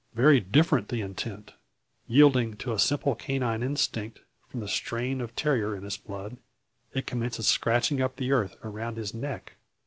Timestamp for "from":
4.49-4.59